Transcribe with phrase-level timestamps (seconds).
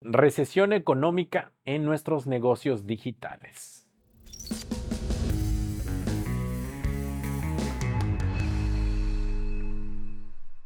[0.00, 3.88] Recesión económica en nuestros negocios digitales.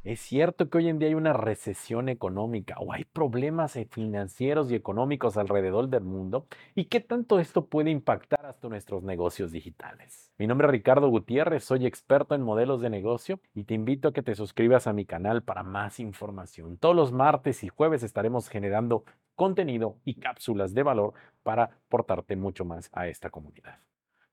[0.05, 4.69] Es cierto que hoy en día hay una recesión económica o hay problemas eh, financieros
[4.73, 10.33] y económicos alrededor del mundo y qué tanto esto puede impactar hasta nuestros negocios digitales.
[10.39, 14.13] Mi nombre es Ricardo Gutiérrez, soy experto en modelos de negocio y te invito a
[14.13, 16.79] que te suscribas a mi canal para más información.
[16.79, 19.05] Todos los martes y jueves estaremos generando
[19.37, 21.13] contenido y cápsulas de valor
[21.45, 23.79] para aportarte mucho más a esta comunidad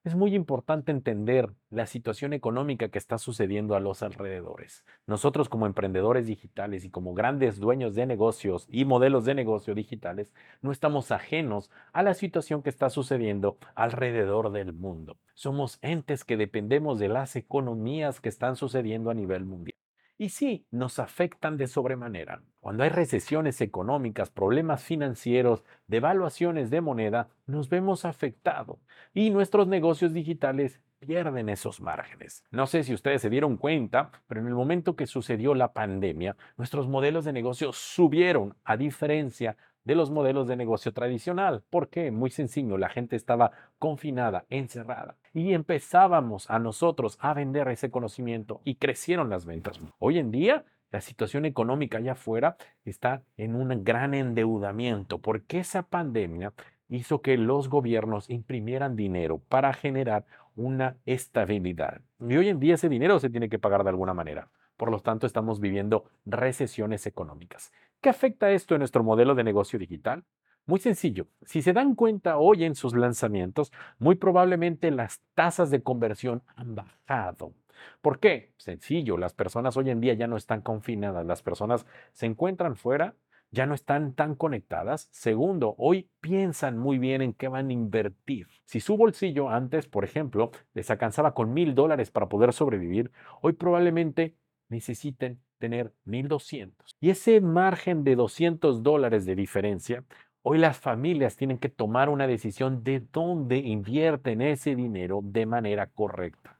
[0.02, 4.84] es muy importante entender la situación económica que está sucediendo a los alrededores.
[5.06, 10.32] Nosotros como emprendedores digitales y como grandes dueños de negocios y modelos de negocio digitales,
[10.62, 15.18] no estamos ajenos a la situación que está sucediendo alrededor del mundo.
[15.34, 19.79] Somos entes que dependemos de las economías que están sucediendo a nivel mundial.
[20.20, 22.42] Y sí, nos afectan de sobremanera.
[22.60, 28.80] Cuando hay recesiones económicas, problemas financieros, devaluaciones de moneda, nos vemos afectados
[29.14, 32.44] y nuestros negocios digitales pierden esos márgenes.
[32.50, 36.36] No sé si ustedes se dieron cuenta, pero en el momento que sucedió la pandemia,
[36.58, 41.62] nuestros modelos de negocio subieron a diferencia de los modelos de negocio tradicional.
[41.70, 42.10] ¿Por qué?
[42.10, 48.60] Muy sencillo, la gente estaba confinada, encerrada y empezábamos a nosotros a vender ese conocimiento
[48.64, 49.80] y crecieron las ventas.
[49.98, 55.82] Hoy en día la situación económica allá afuera está en un gran endeudamiento porque esa
[55.82, 56.52] pandemia
[56.88, 60.24] hizo que los gobiernos imprimieran dinero para generar
[60.56, 62.00] una estabilidad.
[62.18, 64.48] Y hoy en día ese dinero se tiene que pagar de alguna manera.
[64.76, 67.70] Por lo tanto, estamos viviendo recesiones económicas.
[68.00, 70.24] ¿Qué afecta esto en nuestro modelo de negocio digital?
[70.64, 75.82] Muy sencillo, si se dan cuenta hoy en sus lanzamientos, muy probablemente las tasas de
[75.82, 77.52] conversión han bajado.
[78.00, 78.54] ¿Por qué?
[78.56, 83.16] Sencillo, las personas hoy en día ya no están confinadas, las personas se encuentran fuera,
[83.50, 85.08] ya no están tan conectadas.
[85.10, 88.46] Segundo, hoy piensan muy bien en qué van a invertir.
[88.64, 93.10] Si su bolsillo antes, por ejemplo, les alcanzaba con mil dólares para poder sobrevivir,
[93.42, 94.36] hoy probablemente
[94.68, 96.96] necesiten tener 1.200.
[97.00, 100.02] Y ese margen de 200 dólares de diferencia,
[100.42, 105.86] hoy las familias tienen que tomar una decisión de dónde invierten ese dinero de manera
[105.86, 106.58] correcta.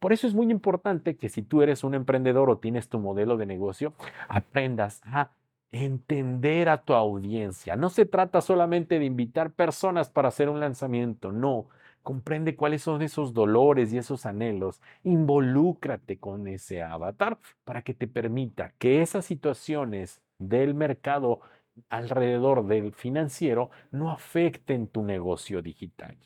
[0.00, 3.36] Por eso es muy importante que si tú eres un emprendedor o tienes tu modelo
[3.36, 3.94] de negocio,
[4.28, 5.30] aprendas a
[5.72, 7.76] entender a tu audiencia.
[7.76, 11.68] No se trata solamente de invitar personas para hacer un lanzamiento, no.
[12.02, 14.80] Comprende cuáles son esos dolores y esos anhelos.
[15.04, 21.40] Involúcrate con ese avatar para que te permita que esas situaciones del mercado
[21.88, 26.16] alrededor del financiero no afecten tu negocio digital.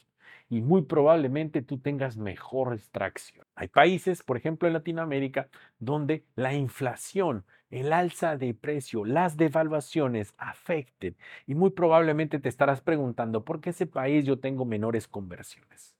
[0.49, 3.47] Y muy probablemente tú tengas mejor extracción.
[3.55, 10.33] Hay países, por ejemplo en Latinoamérica, donde la inflación el alza de precio, las devaluaciones
[10.39, 11.17] afecten
[11.47, 15.94] y muy probablemente te estarás preguntando por qué ese país yo tengo menores conversiones.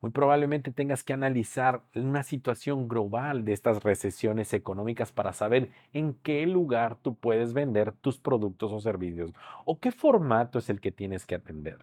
[0.00, 6.14] Muy probablemente tengas que analizar una situación global de estas recesiones económicas para saber en
[6.22, 9.32] qué lugar tú puedes vender tus productos o servicios
[9.64, 11.78] o qué formato es el que tienes que atender.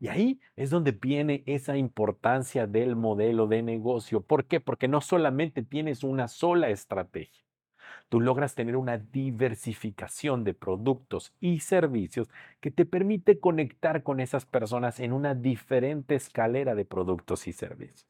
[0.00, 4.22] Y ahí es donde viene esa importancia del modelo de negocio.
[4.22, 4.60] ¿Por qué?
[4.60, 7.47] Porque no solamente tienes una sola estrategia
[8.08, 12.28] tú logras tener una diversificación de productos y servicios
[12.60, 18.06] que te permite conectar con esas personas en una diferente escalera de productos y servicios.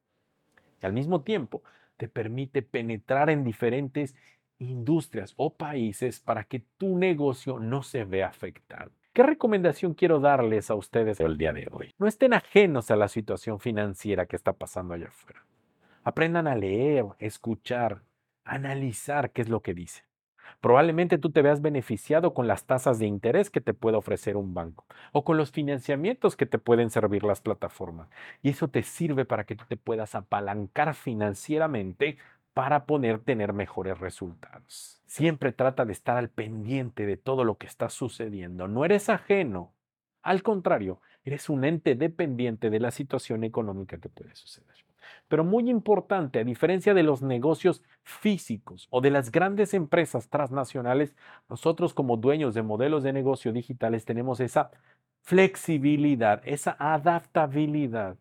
[0.82, 1.62] Y al mismo tiempo,
[1.96, 4.14] te permite penetrar en diferentes
[4.58, 8.90] industrias o países para que tu negocio no se vea afectado.
[9.12, 11.92] ¿Qué recomendación quiero darles a ustedes el día de hoy?
[11.98, 15.44] No estén ajenos a la situación financiera que está pasando allá afuera.
[16.04, 18.02] Aprendan a leer, escuchar,
[18.48, 20.08] analizar qué es lo que dice.
[20.60, 24.54] Probablemente tú te veas beneficiado con las tasas de interés que te puede ofrecer un
[24.54, 28.08] banco o con los financiamientos que te pueden servir las plataformas.
[28.42, 32.18] Y eso te sirve para que tú te puedas apalancar financieramente
[32.54, 35.00] para poder tener mejores resultados.
[35.06, 38.66] Siempre trata de estar al pendiente de todo lo que está sucediendo.
[38.66, 39.74] No eres ajeno.
[40.22, 44.87] Al contrario, eres un ente dependiente de la situación económica que puede suceder.
[45.28, 51.14] Pero muy importante, a diferencia de los negocios físicos o de las grandes empresas transnacionales,
[51.48, 54.70] nosotros como dueños de modelos de negocio digitales tenemos esa
[55.22, 58.16] flexibilidad, esa adaptabilidad,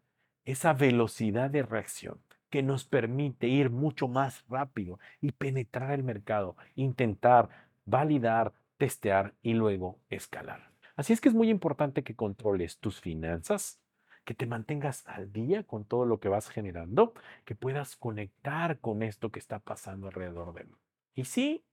[0.45, 2.19] esa velocidad de reacción
[2.49, 7.49] que nos permite ir mucho más rápido y penetrar el mercado, intentar
[7.85, 10.71] validar, testear y luego escalar.
[10.95, 13.79] Así es que es muy importante que controles tus finanzas,
[14.27, 17.13] que te mantengas al día con todo lo que vas generando,
[17.45, 20.75] que puedas conectar con esto que está pasando alrededor de mí.
[21.15, 21.63] Y sí,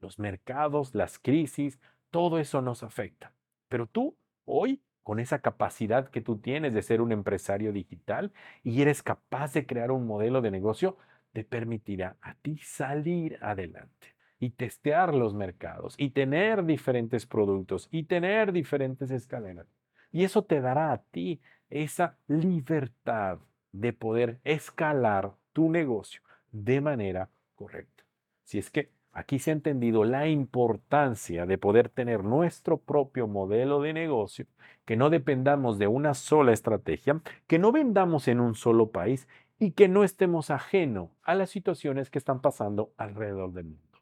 [0.00, 1.78] los mercados, las crisis,
[2.10, 3.32] todo eso nos afecta.
[3.68, 8.32] Pero tú hoy, con esa capacidad que tú tienes de ser un empresario digital
[8.64, 10.96] y eres capaz de crear un modelo de negocio,
[11.32, 18.02] te permitirá a ti salir adelante y testear los mercados y tener diferentes productos y
[18.02, 19.68] tener diferentes escaleras.
[20.12, 23.38] Y eso te dará a ti esa libertad
[23.72, 26.22] de poder escalar tu negocio
[26.52, 28.04] de manera correcta.
[28.44, 33.80] Si es que aquí se ha entendido la importancia de poder tener nuestro propio modelo
[33.80, 34.46] de negocio,
[34.84, 39.28] que no dependamos de una sola estrategia, que no vendamos en un solo país
[39.58, 44.00] y que no estemos ajeno a las situaciones que están pasando alrededor del mundo.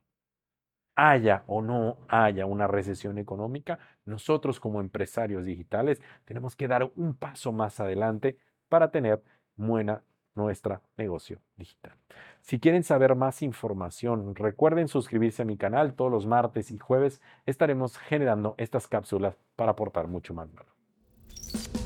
[0.95, 3.79] Haya o no haya una recesión económica,
[4.09, 8.39] nosotros como empresarios digitales tenemos que dar un paso más adelante
[8.69, 9.23] para tener
[9.57, 10.03] buena
[10.35, 11.93] nuestra negocio digital.
[12.41, 15.95] Si quieren saber más información, recuerden suscribirse a mi canal.
[15.95, 21.78] Todos los martes y jueves estaremos generando estas cápsulas para aportar mucho más valor.